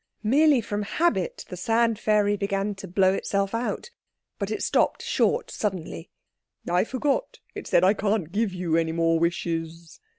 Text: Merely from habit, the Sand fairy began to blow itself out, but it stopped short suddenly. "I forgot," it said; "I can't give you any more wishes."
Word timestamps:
Merely 0.23 0.61
from 0.61 0.81
habit, 0.81 1.45
the 1.49 1.55
Sand 1.55 1.99
fairy 1.99 2.35
began 2.35 2.73
to 2.73 2.87
blow 2.87 3.13
itself 3.13 3.53
out, 3.53 3.91
but 4.39 4.49
it 4.49 4.63
stopped 4.63 5.03
short 5.03 5.51
suddenly. 5.51 6.09
"I 6.67 6.83
forgot," 6.85 7.37
it 7.53 7.67
said; 7.67 7.83
"I 7.83 7.93
can't 7.93 8.31
give 8.31 8.51
you 8.51 8.77
any 8.77 8.93
more 8.93 9.19
wishes." 9.19 9.99